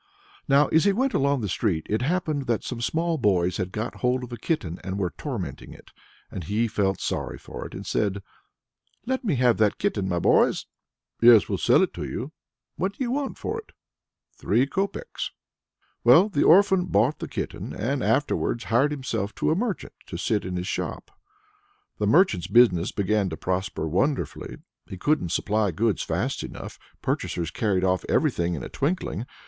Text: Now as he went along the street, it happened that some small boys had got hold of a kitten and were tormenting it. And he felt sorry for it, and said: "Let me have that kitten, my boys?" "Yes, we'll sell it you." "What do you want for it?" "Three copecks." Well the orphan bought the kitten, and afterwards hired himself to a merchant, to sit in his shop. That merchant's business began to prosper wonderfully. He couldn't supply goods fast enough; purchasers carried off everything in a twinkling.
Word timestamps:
Now 0.47 0.65
as 0.69 0.85
he 0.85 0.93
went 0.93 1.13
along 1.13 1.41
the 1.41 1.47
street, 1.47 1.85
it 1.87 2.01
happened 2.01 2.47
that 2.47 2.63
some 2.63 2.81
small 2.81 3.19
boys 3.19 3.57
had 3.57 3.71
got 3.71 3.97
hold 3.97 4.23
of 4.23 4.33
a 4.33 4.37
kitten 4.37 4.79
and 4.83 4.97
were 4.97 5.13
tormenting 5.15 5.73
it. 5.73 5.91
And 6.31 6.43
he 6.43 6.67
felt 6.67 6.99
sorry 6.99 7.37
for 7.37 7.67
it, 7.67 7.75
and 7.75 7.85
said: 7.85 8.23
"Let 9.05 9.23
me 9.23 9.35
have 9.35 9.57
that 9.57 9.77
kitten, 9.77 10.09
my 10.09 10.17
boys?" 10.17 10.65
"Yes, 11.21 11.47
we'll 11.47 11.59
sell 11.59 11.83
it 11.83 11.95
you." 11.97 12.31
"What 12.77 12.93
do 12.97 13.03
you 13.03 13.11
want 13.11 13.37
for 13.37 13.59
it?" 13.59 13.73
"Three 14.33 14.65
copecks." 14.65 15.29
Well 16.03 16.29
the 16.29 16.45
orphan 16.45 16.87
bought 16.87 17.19
the 17.19 17.27
kitten, 17.27 17.71
and 17.71 18.01
afterwards 18.03 18.63
hired 18.63 18.89
himself 18.89 19.35
to 19.35 19.51
a 19.51 19.55
merchant, 19.55 19.93
to 20.07 20.17
sit 20.17 20.45
in 20.45 20.55
his 20.55 20.65
shop. 20.65 21.11
That 21.99 22.07
merchant's 22.07 22.47
business 22.47 22.91
began 22.91 23.29
to 23.29 23.37
prosper 23.37 23.87
wonderfully. 23.87 24.55
He 24.87 24.97
couldn't 24.97 25.29
supply 25.29 25.69
goods 25.69 26.01
fast 26.01 26.41
enough; 26.43 26.79
purchasers 27.03 27.51
carried 27.51 27.83
off 27.83 28.03
everything 28.09 28.55
in 28.55 28.63
a 28.63 28.67
twinkling. 28.69 29.27